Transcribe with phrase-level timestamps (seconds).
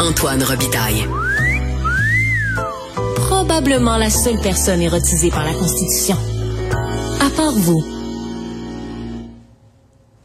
[0.00, 1.06] Antoine Robitaille.
[3.16, 6.16] Probablement la seule personne érotisée par la Constitution.
[7.20, 7.84] À part vous.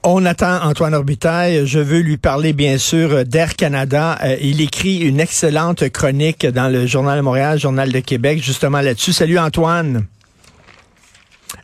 [0.04, 1.68] On attend Antoine Orbitaille.
[1.68, 4.18] Je veux lui parler, bien sûr, d'Air Canada.
[4.24, 8.80] Euh, il écrit une excellente chronique dans le Journal de Montréal, Journal de Québec, justement
[8.80, 9.12] là-dessus.
[9.12, 10.06] Salut Antoine.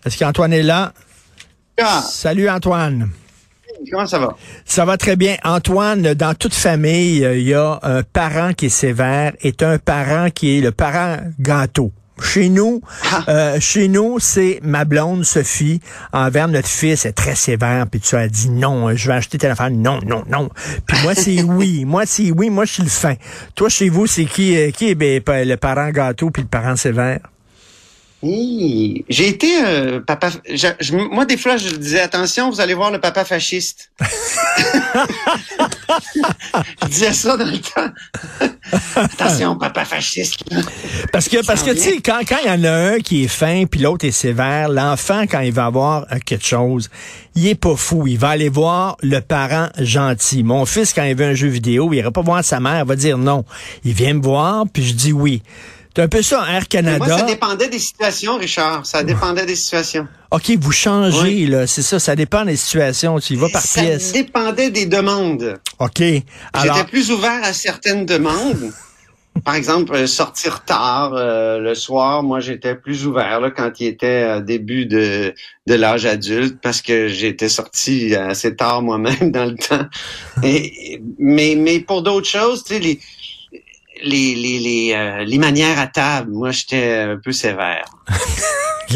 [0.05, 0.91] Est-ce qu'Antoine est là?
[1.81, 2.03] Ah.
[2.05, 3.09] Salut Antoine.
[3.89, 4.35] Comment ça va?
[4.65, 5.35] Ça va très bien.
[5.43, 9.77] Antoine, dans toute famille, euh, il y a un parent qui est sévère et un
[9.77, 11.91] parent qui est le parent gâteau.
[12.21, 12.81] Chez nous,
[13.11, 13.23] Ah.
[13.29, 15.79] euh, chez nous, c'est ma blonde Sophie
[16.13, 17.87] envers notre fils est très sévère.
[17.89, 19.71] Puis tu as dit non, je vais acheter telle affaire.
[19.71, 20.49] Non, non, non.
[20.85, 23.15] Puis moi c'est oui, moi c'est oui, moi je suis le fin.
[23.55, 26.75] Toi chez vous c'est qui euh, qui est ben, le parent gâteau puis le parent
[26.75, 27.19] sévère?
[28.23, 30.29] J'ai été euh, papa.
[30.47, 33.91] je- je- moi, des fois, je disais attention, vous allez voir le papa fasciste.
[36.83, 37.91] je disais ça dans le temps.
[38.95, 40.43] attention, papa fasciste.
[41.11, 43.27] Parce que parce que tu sais quand quand il y en a un qui est
[43.27, 46.89] fin puis l'autre est sévère, l'enfant quand il va avoir euh, quelque chose,
[47.35, 50.43] il est pas fou, il va aller voir le parent gentil.
[50.43, 52.87] Mon fils quand il veut un jeu vidéo, il ira pas voir sa mère, il
[52.87, 53.45] va dire non.
[53.83, 55.41] Il vient me voir puis je dis oui.
[55.93, 57.05] C'est un peu ça Air Canada.
[57.05, 58.85] Moi, ça dépendait des situations, Richard.
[58.85, 60.07] Ça dépendait des situations.
[60.31, 61.45] OK, vous changez Oui.
[61.47, 64.13] là, c'est ça, ça dépend des situations, tu y vas par ça pièce.
[64.13, 65.59] dépendait des demandes.
[65.79, 66.01] OK.
[66.53, 68.71] Alors J'étais plus ouvert à certaines demandes.
[69.45, 73.87] Par exemple, euh, sortir tard euh, le soir, moi j'étais plus ouvert là, quand il
[73.87, 75.33] était euh, début de,
[75.67, 79.85] de l'âge adulte parce que j'étais sorti assez tard moi-même dans le temps.
[80.43, 82.99] Et, mais, mais pour d'autres choses, tu sais, les,
[84.03, 87.85] les, les, les, euh, les manières à table, moi j'étais un peu sévère.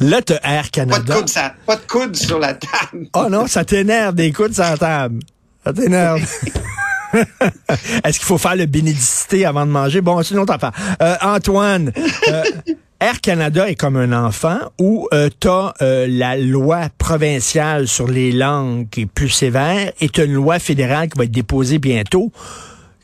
[0.00, 1.14] là tu Air Pas de Canada.
[1.16, 3.08] coude, ça, pas de coude sur la table.
[3.14, 5.20] Oh non, ça t'énerve des coudes sur la table.
[5.64, 6.20] Ça t'énerve.
[8.04, 10.00] Est-ce qu'il faut faire le bénédicité avant de manger?
[10.00, 10.72] Bon, c'est une autre affaire.
[11.02, 11.92] Euh, Antoine,
[12.28, 12.42] euh,
[13.00, 18.32] Air Canada est comme un enfant où euh, tu as la loi provinciale sur les
[18.32, 22.32] langues qui est plus sévère et tu une loi fédérale qui va être déposée bientôt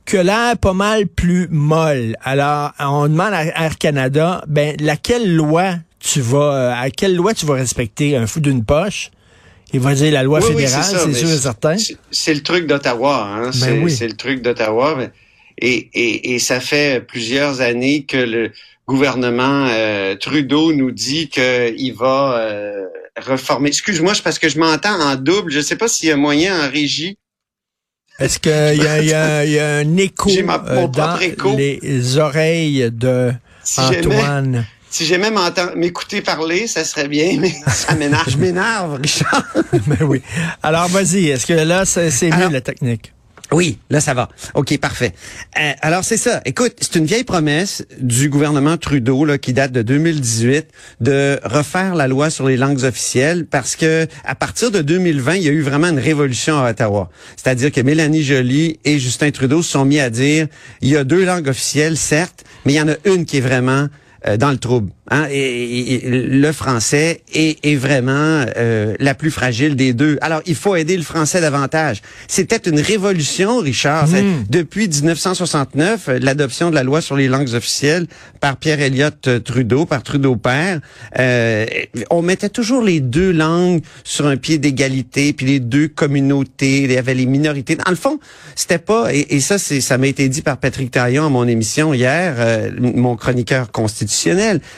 [0.04, 2.16] que l'air pas mal plus molle.
[2.22, 7.34] Alors, on demande à Air Canada, ben, laquelle loi tu vas, euh, à quelle loi
[7.34, 8.16] tu vas respecter?
[8.16, 9.10] Un fou d'une poche?
[9.72, 11.76] Il va dire la loi Oui, fédérale, c'est sûr et certain.
[12.10, 13.52] c'est- le truc d'Ottawa, hein.
[13.52, 13.90] c'est Ben oui.
[13.90, 14.98] c'est le truc d'Ottawa.
[15.58, 18.50] Et, et, et ça fait plusieurs années que le
[18.86, 22.84] gouvernement euh, Trudeau nous dit qu'il va euh,
[23.16, 23.68] reformer.
[23.68, 25.50] Excuse-moi, parce que je m'entends en double.
[25.52, 27.16] Je sais pas s'il y a moyen en régie.
[28.22, 28.50] Est-ce qu'il
[28.82, 31.08] y, a- il y, a- il y a un écho, J'ai ma- euh, mon dans
[31.08, 31.56] propre écho.
[31.56, 33.32] les oreilles de
[33.64, 34.64] Si Antoine?
[34.90, 38.28] si j'aimais m'entendre- m'écouter parler, ça serait bien, mais ça m'énerve.
[38.28, 39.44] Je m'énerve, Richard.
[39.86, 40.22] ben oui.
[40.62, 41.28] Alors, vas-y.
[41.30, 43.12] Est-ce que là, c'est c'est mieux la technique?
[43.52, 44.28] Oui, là ça va.
[44.54, 45.12] OK, parfait.
[45.60, 46.40] Euh, alors c'est ça.
[46.44, 50.66] Écoute, c'est une vieille promesse du gouvernement Trudeau qui date de 2018
[51.00, 55.42] de refaire la loi sur les langues officielles parce que à partir de 2020, il
[55.42, 57.10] y a eu vraiment une révolution à Ottawa.
[57.36, 60.46] C'est-à-dire que Mélanie Joly et Justin Trudeau se sont mis à dire
[60.80, 63.40] il y a deux langues officielles certes, mais il y en a une qui est
[63.40, 63.88] vraiment
[64.26, 64.90] euh, dans le trouble.
[65.10, 65.26] Hein?
[65.30, 70.16] Et, et- et le français est, est vraiment euh, la plus fragile des deux.
[70.20, 72.02] Alors, il faut aider le français davantage.
[72.28, 74.06] C'était une révolution, Richard.
[74.08, 78.06] C'est- Depuis 1969, euh, l'adoption de la loi sur les langues officielles
[78.40, 80.80] par Pierre Elliott euh, Trudeau, par Trudeau père,
[81.18, 81.66] euh,
[82.10, 86.92] on mettait toujours les deux langues sur un pied d'égalité, puis les deux communautés, il
[86.92, 87.76] y avait les minorités.
[87.76, 88.18] Dans le fond,
[88.54, 91.92] c'était pas, et, et ça, ça m'a été dit par Patrick Taillon à mon émission
[91.92, 94.11] hier, euh, mon chroniqueur constitutionnel.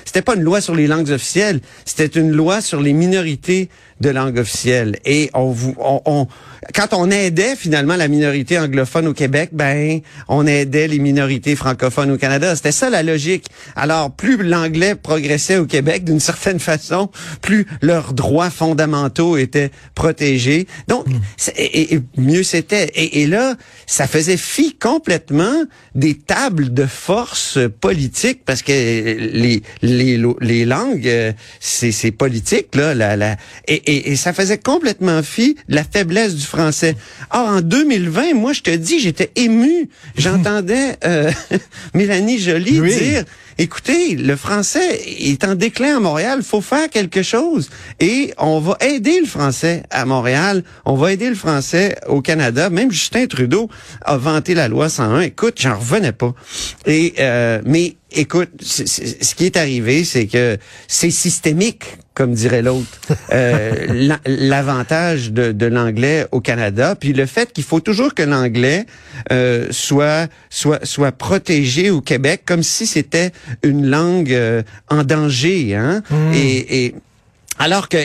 [0.04, 3.68] C'était pas une loi sur les langues officielles, c'était une loi sur les minorités
[4.00, 4.98] de langue officielle.
[5.04, 6.26] Et on, vous- on, on-
[6.74, 12.10] quand on aidait finalement la minorité anglophone au Québec, ben, on aidait les minorités francophones
[12.10, 12.54] au Canada.
[12.56, 13.46] C'était ça la logique.
[13.76, 17.10] Alors, plus l'anglais progressait au Québec d'une certaine façon,
[17.42, 20.66] plus leurs droits fondamentaux étaient protégés.
[20.88, 22.86] Donc, c'est- et, et mieux c'était.
[22.94, 25.64] Et, et là, ça faisait fi complètement
[25.94, 32.74] des tables de force politique parce que les les, les langues, euh, c'est c'est politique
[32.74, 32.94] là.
[32.94, 33.36] La, la,
[33.68, 36.96] et, et, et ça faisait complètement fi de la faiblesse du français.
[37.30, 39.88] Or, en 2020, moi, je te dis, j'étais ému.
[40.16, 41.30] J'entendais euh,
[41.94, 42.96] Mélanie Joly Oui.
[42.96, 43.24] dire
[43.58, 47.70] écoutez, le français est en déclin à Montréal, faut faire quelque chose.
[48.00, 52.70] Et on va aider le français à Montréal, on va aider le français au Canada.
[52.70, 53.68] Même Justin Trudeau
[54.04, 55.20] a vanté la loi 101.
[55.20, 56.34] Écoute, j'en revenais pas.
[56.86, 60.58] Et euh, mais écoute, ce qui est arrivé, c'est que
[60.88, 61.84] c'est systémique
[62.14, 62.86] comme dirait l'autre,
[63.32, 68.86] euh, l'avantage de, de l'anglais au Canada, puis le fait qu'il faut toujours que l'anglais
[69.32, 73.32] euh, soit soit soit protégé au Québec, comme si c'était
[73.62, 76.02] une langue euh, en danger, hein.
[76.10, 76.32] Hmm.
[76.32, 76.94] Et, et
[77.58, 77.98] alors que,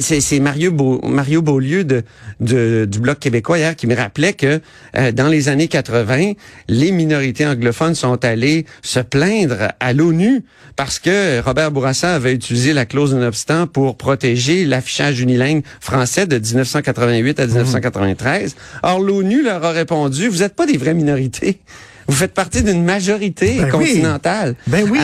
[0.00, 0.72] c'est Mario,
[1.04, 2.04] Mario Beaulieu de,
[2.40, 4.60] du Bloc québécois hier qui me rappelait que
[4.96, 6.32] euh, dans les années 80,
[6.68, 10.42] les minorités anglophones sont allées se plaindre à l'ONU
[10.76, 16.26] parce que Robert Bourassa avait utilisé la clause de obstant pour protéger l'affichage unilingue français
[16.26, 18.56] de 1988 à 1993.
[18.82, 21.60] Or, l'ONU leur a répondu, vous n'êtes pas des vraies minorités.
[22.08, 24.56] Vous faites partie d'une majorité ben continentale.
[24.66, 24.98] Ben oui.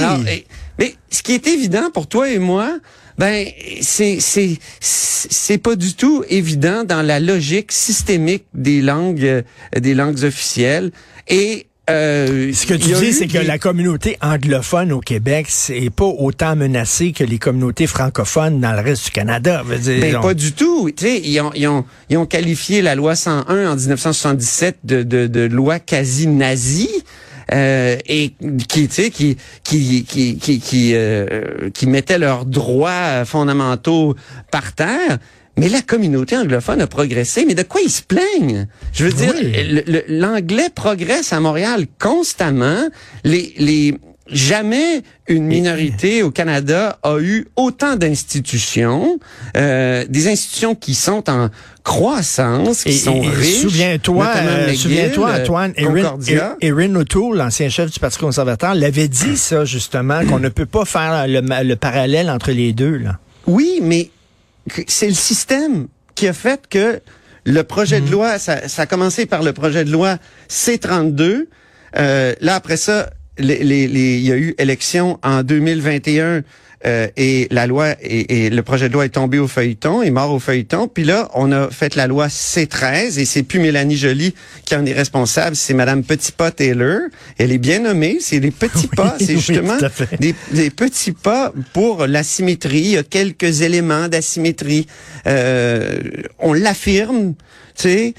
[0.79, 2.79] mais ce qui est évident pour toi et moi,
[3.19, 3.47] ben
[3.81, 9.43] c'est c'est c'est pas du tout évident dans la logique systémique des langues euh,
[9.79, 10.91] des langues officielles
[11.29, 16.07] et euh, Ce que tu dis, c'est que la communauté anglophone au Québec, c'est pas
[16.07, 19.63] autant menacée que les communautés francophones dans le reste du Canada.
[19.81, 20.91] Dire, ben, pas du tout.
[20.97, 25.03] Tu sais, ils ont, ils, ont, ils ont qualifié la loi 101 en 1977 de,
[25.03, 27.05] de, de loi quasi nazie.
[27.53, 28.33] Euh, et
[28.69, 34.17] qui, tu sais, qui, qui, qui, qui, qui, euh, qui mettaient leurs droits fondamentaux
[34.51, 35.19] par terre.
[35.57, 37.45] Mais la communauté anglophone a progressé.
[37.47, 38.67] Mais de quoi ils se plaignent?
[38.93, 39.35] Je veux dire,
[40.09, 42.89] l'anglais progresse à Montréal constamment.
[43.23, 43.95] Les, les,
[44.31, 49.19] Jamais une minorité au Canada a eu autant d'institutions,
[49.55, 51.51] euh, des institutions qui sont en
[51.83, 53.61] croissance, qui sont riches.
[53.61, 59.67] Souviens-toi, euh, souviens-toi, Antoine, Erin, Erin O'Toole, l'ancien chef du Parti conservateur, l'avait dit ça
[59.67, 62.97] justement, qu'on ne peut pas faire le, le parallèle entre les deux.
[62.97, 63.19] Là.
[63.47, 64.09] Oui, mais
[64.87, 67.01] c'est le système qui a fait que
[67.45, 68.13] le projet de mhm.
[68.13, 70.19] loi, ça, ça, a commencé par le projet de loi
[70.49, 71.47] C-32.
[71.97, 76.43] Euh, là, après ça, les, les, les, il y a eu élection en 2021
[76.87, 80.33] euh, et la loi et, le projet de loi est tombé au feuilleton, est mort
[80.33, 80.87] au feuilleton.
[80.87, 84.35] Puis là, on a fait la loi C13 et c'est plus Mélanie Joly
[84.65, 87.01] qui en est responsable, c'est Madame Petitpas Taylor.
[87.39, 89.79] Elle est bien nommée, c'est les petits pas, c'est justement
[90.21, 92.79] des, des, petits pas pour l'asymétrie.
[92.79, 94.87] Il y a quelques éléments d'asymétrie.
[95.27, 95.99] Euh,
[96.39, 97.35] on l'affirme,
[97.77, 98.15] tu sais.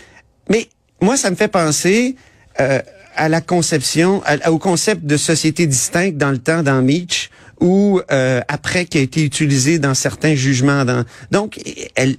[0.49, 0.67] Mais
[1.01, 2.15] moi, ça me fait penser.
[2.59, 2.79] Euh,
[3.15, 7.29] à la conception, au concept de société distincte dans le temps dans Mitch,
[7.59, 10.85] ou euh, après qui a été utilisé dans certains jugements.
[10.85, 11.05] Dans...
[11.31, 11.59] Donc,
[11.95, 12.17] elle,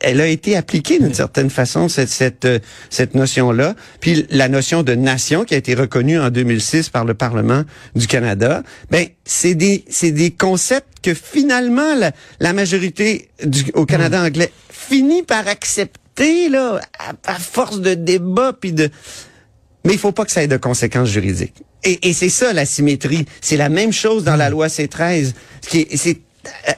[0.00, 2.58] elle a été appliquée d'une certaine façon cette cette euh,
[2.90, 3.74] cette notion-là.
[4.00, 7.62] Puis la notion de nation qui a été reconnue en 2006 par le Parlement
[7.94, 8.62] du Canada.
[8.90, 14.26] Ben, c'est des c'est des concepts que finalement la, la majorité du, au Canada hmm.
[14.26, 18.90] anglais finit par accepter là à, à force de débat puis de
[19.84, 21.62] mais il faut pas que ça ait de conséquences juridiques.
[21.86, 23.24] Et, et c'est ça la symétrie.
[23.40, 25.32] C'est la même chose dans la loi C13.
[25.62, 26.18] C'est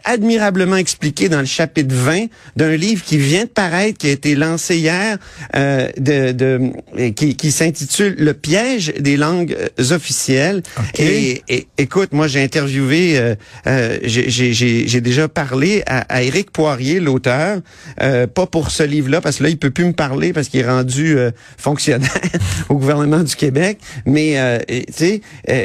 [0.05, 2.27] admirablement expliqué dans le chapitre 20
[2.57, 5.19] d'un livre qui vient de paraître, qui a été lancé hier,
[5.55, 10.63] euh, de, de, qui, qui s'intitule Le piège des langues euh, officielles.
[10.99, 11.43] Et,
[11.77, 13.35] écoute, moi j'ai interviewé, euh,
[13.67, 17.61] euh j'ai déjà parlé à, à Éric Poirier, l'auteur,
[18.03, 20.61] euh, pas pour ce livre-là, parce que là il peut plus me parler parce qu'il
[20.61, 21.17] est rendu
[21.57, 22.11] fonctionnaire
[22.69, 25.21] au gouvernement du Québec, mais tu sais,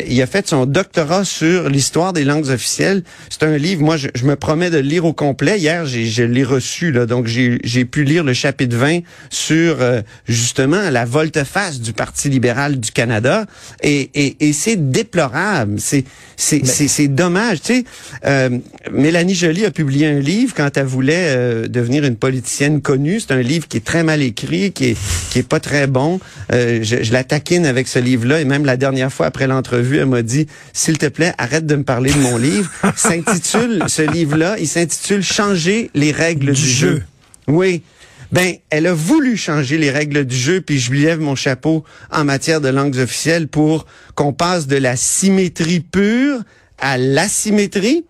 [0.07, 3.03] il a fait son doctorat sur l'histoire des langues officielles.
[3.29, 5.59] C'est un livre, moi je, me promets de le lire au complet.
[5.59, 8.99] Hier, je l'ai reçu, là, donc j'ai pu lire le chapitre 20
[9.29, 13.45] sur euh, justement la volte-face du Parti libéral du Canada.
[13.81, 15.79] Et, et, et c'est déplorable.
[15.79, 17.61] C'est c'est dommage.
[17.61, 17.83] Tu sais,
[18.25, 18.57] euh,
[18.91, 23.19] Mélanie Joly a publié un livre quand elle voulait euh, devenir une politicienne connue.
[23.19, 24.97] C'est un livre qui est très mal écrit, qui est
[25.29, 26.19] qui est pas très bon.
[26.51, 28.41] je, je la taquine avec ce livre-là.
[28.41, 31.75] Et même la dernière fois après l'entrevue, elle m'a dit, s'il te plaît, arrête de
[31.75, 32.69] me parler de mon livre.
[32.95, 37.03] S'intitule ce livre-là, il s'intitule Changer les règles du, jeu.
[37.47, 37.83] Oui.
[38.31, 41.83] Ben, elle a voulu changer les règles du jeu, puis je lui lève mon chapeau
[42.11, 43.85] en matière de langues officielles pour
[44.15, 46.39] qu'on passe de la symétrie pure
[46.79, 48.05] à l'asymétrie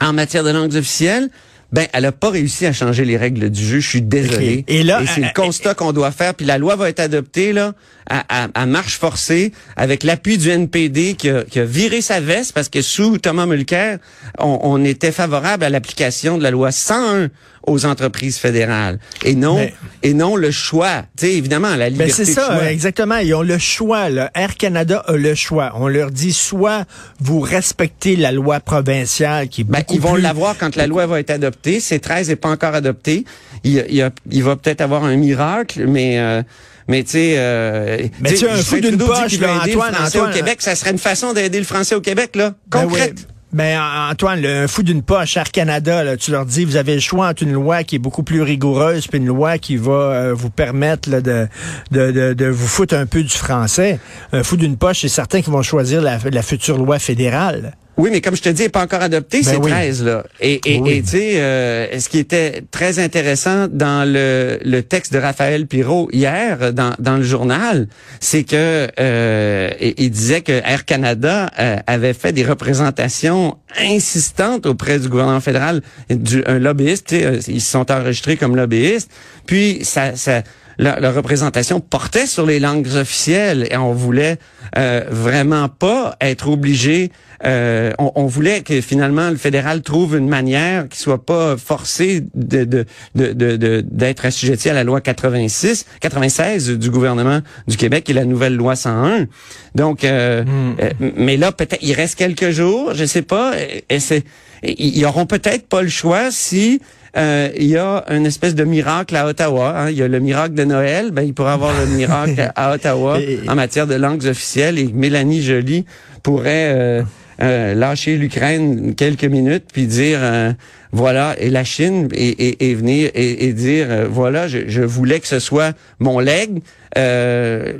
[0.00, 1.30] en matière de langues officielles.
[1.72, 3.80] Ben, elle a pas réussi à changer les règles du jeu.
[3.80, 4.64] Je suis désolé.
[4.66, 6.34] Et là, c'est le constat qu'on doit faire.
[6.34, 7.74] Puis la loi va être adoptée là
[8.08, 12.52] à, à, marche forcée avec l'appui du NPD qui a, qui a, viré sa veste
[12.52, 13.98] parce que sous Thomas Mulcair,
[14.38, 17.28] on, on était favorable à l'application de la loi 101
[17.70, 19.66] aux entreprises fédérales et non
[20.02, 21.04] et non le choix.
[21.16, 22.12] Tu sais évidemment la liberté.
[22.12, 23.18] c'est ça exactement.
[23.18, 24.10] Ils ont le choix.
[24.10, 24.30] Là.
[24.34, 25.72] Air Canada a le choix.
[25.76, 26.84] On leur dit soit
[27.20, 31.20] vous respectez la loi provinciale qui est ben, ils vont l'avoir quand la loi va
[31.20, 31.80] être adoptée.
[31.80, 33.24] C'est 13 n'est pas encore adopté.
[33.64, 36.42] Il, il, il va peut-être avoir un miracle, mais euh,
[36.88, 40.60] mais tu sais, euh, mais tu un fou d'une poche, là, Antoine, Antoine, au Québec,
[40.60, 43.28] ça serait une façon d'aider le français au Québec, là, ben concrète.
[43.52, 43.80] Ben,
[44.10, 47.28] Antoine, le, fou d'une poche, Air Canada, là, tu leur dis, vous avez le choix
[47.28, 50.50] entre une loi qui est beaucoup plus rigoureuse, puis une loi qui va euh, vous
[50.50, 51.48] permettre de,
[51.90, 53.98] de, de, vous foutre un peu du français.
[54.32, 57.74] Un fou d'une poche, c'est certain qu'ils vont choisir la future loi fédérale.
[58.00, 59.70] Oui, mais comme je te dis, il n'est pas encore adopté, Ben c'est oui.
[59.70, 60.24] 13, là.
[60.40, 60.90] Et, et, Oui.
[60.92, 65.66] et, tu sais, euh, ce qui était très intéressant dans le, le texte de Raphaël
[65.66, 67.88] Pirot hier, dans, dans le journal,
[68.20, 74.98] c'est que euh, il disait que Air Canada euh, avait fait des représentations insistantes auprès
[74.98, 79.10] du gouvernement fédéral, du, un lobbyiste, tu sais, euh, ils se sont enregistrés comme lobbyistes,
[79.46, 80.16] puis ça...
[80.16, 80.42] ça
[80.80, 84.38] la, la représentation portait sur les langues officielles et on voulait
[84.78, 87.12] euh, vraiment pas être obligé.
[87.44, 92.22] euh, on, on voulait que finalement le fédéral trouve une manière qui soit pas forcé
[92.34, 92.84] de de
[93.14, 98.24] de de- d'être assujetti à la loi 86 96 du gouvernement du Québec et la
[98.24, 99.26] nouvelle loi 101.
[99.74, 100.44] Donc, euh,
[100.80, 103.52] euh, mais là peut-être il reste quelques jours, je sais pas.
[103.60, 104.24] Et, et c'est
[104.62, 106.80] ils ils auront peut-être pas le choix si
[107.16, 109.74] euh, il y a une espèce de miracle à Ottawa.
[109.76, 109.90] hein.
[109.90, 111.10] Il y a le miracle de Noël.
[111.10, 114.78] Ben, il pourrait avoir le miracle à Ottawa en matière de langues officielles.
[114.78, 115.84] Et Mélanie Joly
[116.22, 117.02] pourrait euh,
[117.42, 120.52] euh, lâcher l'Ukraine quelques minutes puis dire euh,
[120.92, 124.82] voilà et la Chine et, et, et venir et, et dire euh, voilà je, je
[124.82, 126.60] voulais que ce soit mon leg
[126.98, 127.72] euh,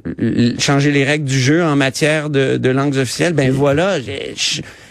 [0.58, 3.98] changer les règles du jeu en matière de, de langues officielles ben voilà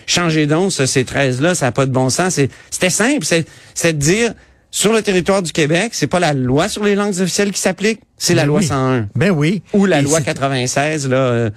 [0.10, 3.26] changez donc ça, ces 13 là ça n'a pas de bon sens C'est- c'était simple
[3.26, 4.34] c'est c'est de dire
[4.72, 8.02] sur le territoire du Québec, c'est pas la loi sur les langues officielles qui s'applique,
[8.18, 8.68] c'est la Ben loi oui.
[8.68, 9.64] 101 Ben oui.
[9.74, 11.18] ou la Et loi c'est- 96 là.
[11.18, 11.50] euh,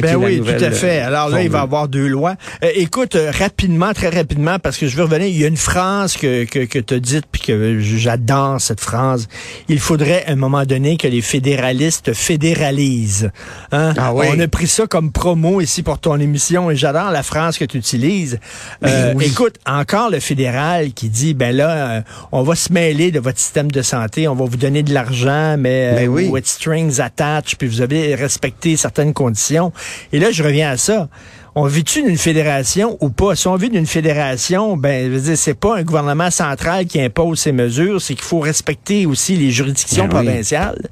[0.00, 1.00] Ben oui, tout à fait.
[1.02, 2.34] euh, Alors là, il va y avoir deux lois.
[2.62, 5.56] Euh, écoute, euh, rapidement, très rapidement, parce que je veux revenir, il y a une
[5.56, 9.28] phrase que, que, que tu as dite, puis que j'adore cette phrase.
[9.68, 13.30] Il faudrait, à un moment donné, que les fédéralistes fédéralisent.
[13.72, 13.94] Hein?
[13.96, 14.26] Ah oui.
[14.30, 17.64] On a pris ça comme promo ici pour ton émission, et j'adore la phrase que
[17.64, 18.38] tu utilises.
[18.84, 19.26] Euh, oui.
[19.26, 23.70] Écoute, encore le fédéral qui dit, ben là, on va se mêler de votre système
[23.70, 26.28] de santé, on va vous donner de l'argent, mais Ben euh, oui.
[26.28, 29.72] with strings attached, puis vous avez respecté certaines conditions.
[30.12, 31.08] Et là, je reviens à ça.
[31.54, 33.34] On vit-tu d'une fédération ou pas?
[33.34, 37.00] Si on vit d'une fédération, ben, je veux dire, c'est pas un gouvernement central qui
[37.00, 40.24] impose ces mesures, c'est qu'il faut respecter aussi les juridictions Ben oui.
[40.26, 40.88] provinciales.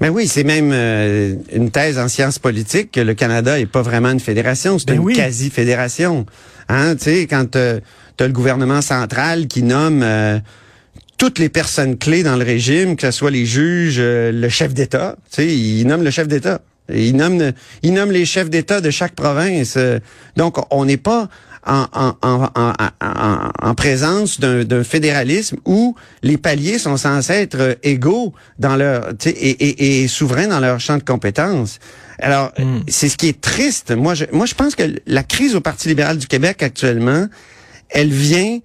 [0.00, 3.82] Ben oui, c'est même euh, une thèse en sciences politiques que le Canada est pas
[3.82, 5.14] vraiment une fédération, c'est Ben une oui.
[5.14, 6.24] quasi-fédération.
[6.68, 10.38] Hein, tu sais, quand tu as le gouvernement central qui nomme euh,
[11.18, 14.72] toutes les personnes clés dans le régime, que ce soit les juges, euh, le chef
[14.72, 16.60] d'État, tu sais, il nomme le chef d'État.
[16.92, 17.52] Il nomme,
[17.82, 19.74] il nomme les chefs d'État de chaque province.
[19.76, 19.98] euh,
[20.36, 21.28] Donc, on n'est pas
[21.66, 27.32] en, en, en, en, en- en présence d'un d'un fédéralisme où les paliers sont censés
[27.34, 31.78] être euh, égaux dans leur et, et, et souverains dans leur champ de compétences.
[32.20, 32.80] Alors, Hmm.
[32.88, 33.90] c'est ce qui est triste.
[33.94, 37.26] Moi, je, moi, je pense que la crise au Parti libéral du Québec actuellement,
[37.90, 38.58] elle vient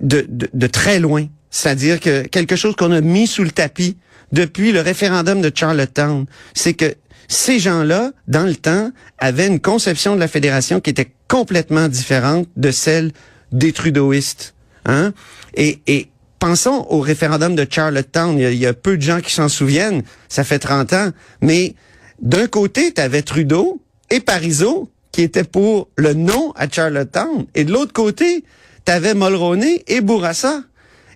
[0.00, 1.26] de, de, de très loin.
[1.50, 3.96] C'est-à-dire que quelque chose qu'on a mis sous le tapis
[4.32, 6.94] depuis le référendum de Charlottetown, c'est que
[7.28, 12.48] ces gens-là, dans le temps, avaient une conception de la fédération qui était complètement différente
[12.56, 13.12] de celle
[13.52, 14.54] des trudeauistes.
[14.84, 15.12] Hein?
[15.54, 18.38] Et, et pensons au référendum de Charlottetown.
[18.38, 20.02] Il y a, peu de gens qui s'en souviennent.
[20.28, 21.10] Ça fait 30 ans.
[21.40, 21.74] Mais
[22.20, 23.80] d'un côté, tu avais Trudeau
[24.10, 27.46] et Parizeau qui étaient pour le non à Charlottetown.
[27.54, 28.44] Et de l'autre côté,
[28.84, 30.62] tu avais Mulroney et Bourassa.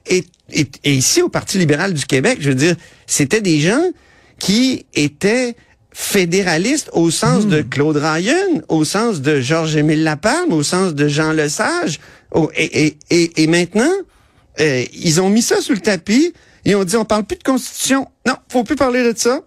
[0.07, 2.75] Et, et ici, au Parti libéral du Québec, je veux dire,
[3.07, 3.85] c'était des gens
[4.39, 5.55] qui étaient
[5.93, 11.33] fédéralistes au sens de Claude Ryan, au sens de Georges-Émile Lapalme, au sens de Jean
[11.33, 11.99] Lesage.
[12.33, 13.91] au- et, et, et, et maintenant,
[14.61, 16.33] euh, ils ont mis ça sous le tapis
[16.65, 18.07] et ont dit, on parle plus de constitution.
[18.27, 19.41] Non, faut plus parler de ça.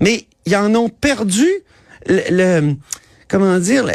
[0.00, 1.46] Mais ils en ont perdu
[2.06, 2.74] le, le-
[3.28, 3.86] comment dire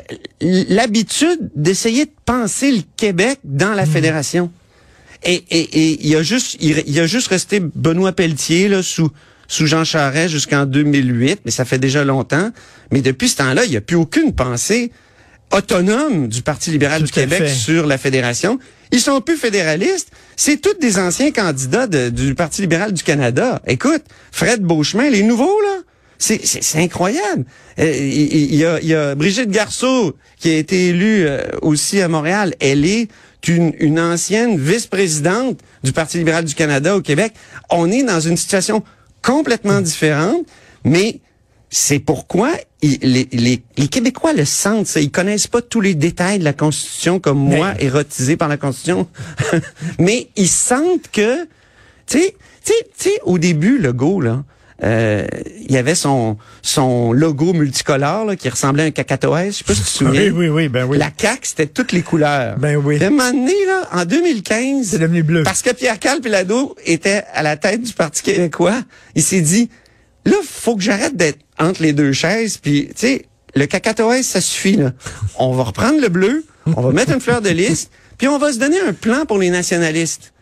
[0.42, 4.52] l'habitude d'essayer de penser le Québec dans la fédération.
[5.24, 5.60] Et, et,
[5.90, 9.10] et il y a juste il, il y a juste resté Benoît Pelletier là sous
[9.48, 12.52] sous Jean Charest jusqu'en 2008, mais ça fait déjà longtemps.
[12.92, 14.92] Mais depuis ce temps-là, il n'y a plus aucune pensée
[15.52, 17.50] autonome du Parti libéral Tout du Québec fait.
[17.54, 18.60] sur la fédération.
[18.92, 20.10] Ils sont plus fédéralistes.
[20.36, 23.62] C'est tous des anciens candidats de- du Parti libéral du Canada.
[23.68, 25.82] Écoute, Fred Beauchemin, les nouveaux, là,
[26.18, 27.46] c'est, c'est, c'est incroyable.
[27.80, 31.44] Euh, Il il y, a, il y a Brigitte Garceau qui a été élue euh,
[31.62, 32.56] aussi à Montréal.
[32.60, 33.08] Elle est
[33.48, 37.34] une, une ancienne vice-présidente du Parti libéral du Canada au Québec.
[37.70, 38.84] On est dans une situation
[39.26, 40.46] complètement différente,
[40.84, 41.20] mais
[41.70, 42.52] c'est pourquoi
[42.82, 44.88] il- les, les, les Québécois le sentent.
[44.88, 45.00] ça.
[45.02, 49.08] Ils connaissent pas tous les détails de la Constitution comme moi, érotisé par la Constitution.
[50.00, 51.44] mais ils sentent que,
[52.06, 54.44] tu sais, tu sais, tu sais, au début, le go, là,
[54.84, 55.26] euh,
[55.62, 59.52] il y avait son son logo multicolore là, qui ressemblait à un cacatoès.
[59.54, 60.22] Je sais pas si tu te souviens.
[60.22, 60.98] Oui, oui, oui, ben oui.
[60.98, 62.58] La CAQ, c'était toutes les couleurs.
[62.58, 63.00] Ben oui.
[63.00, 65.44] Moment donné, là, en 2015, C'est devenu bleu.
[65.44, 68.82] parce que Pierre Calpelado était à la tête du Parti québécois,
[69.16, 69.70] il s'est dit,
[70.26, 74.42] là, faut que j'arrête d'être entre les deux chaises, puis, tu sais, le cacatoès, ça
[74.42, 74.92] suffit, là.
[75.40, 76.44] On va reprendre le bleu,
[76.76, 79.38] on va mettre une fleur de lys, puis on va se donner un plan pour
[79.38, 80.34] les nationalistes.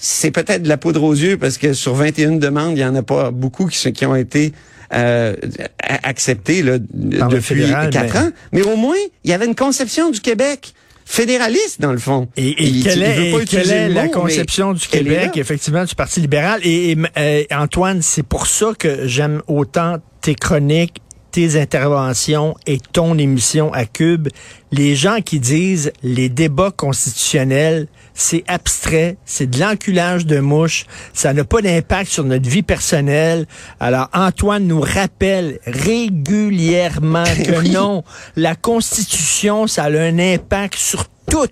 [0.00, 2.94] C'est peut-être de la poudre aux yeux, parce que sur 21 demandes, il y en
[2.94, 4.52] a pas beaucoup qui, qui ont été
[4.94, 5.34] euh,
[5.82, 6.78] acceptées là,
[7.18, 8.30] Par depuis fédéral, quatre mais- ans.
[8.52, 10.72] Mais au moins, il y avait une conception du Québec
[11.04, 12.28] fédéraliste, dans le fond.
[12.36, 15.30] Et, et Il- quelle est, veut pas et quelle utiliser est la conception du Québec,
[15.36, 16.60] effectivement, du Parti libéral?
[16.64, 22.78] Et, et, euh, Antoine, c'est pour ça que j'aime autant tes chroniques, tes interventions et
[22.78, 24.28] ton émission à Cube.
[24.72, 31.32] Les gens qui disent les débats constitutionnels, c'est abstrait, c'est de l'enculage de mouche, ça
[31.32, 33.46] n'a pas d'impact sur notre vie personnelle.
[33.80, 37.70] Alors, Antoine nous rappelle régulièrement que Oui.
[37.70, 38.04] non,
[38.36, 41.48] la Constitution, ça a un impact sur tout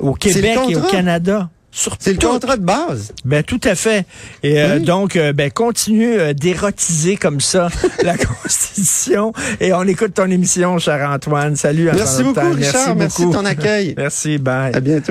[0.00, 0.82] au Québec et au.
[0.82, 1.48] Canada.
[1.74, 3.12] Sur C'est le contrat de base.
[3.24, 4.04] Ben tout à fait.
[4.42, 4.84] Et euh, Oui.
[4.84, 7.68] donc, euh, ben continue euh, d'érotiser comme ça
[8.02, 9.32] la Constitution.
[9.58, 11.56] Et on écoute ton émission, cher Antoine.
[11.56, 11.84] Salut.
[11.94, 12.46] Merci Antoine.
[12.50, 12.94] beaucoup, Richard.
[12.96, 13.38] Merci de beaucoup.
[13.38, 13.94] ton accueil.
[13.96, 14.36] Merci.
[14.36, 14.74] Bye.
[14.74, 15.00] À bientôt.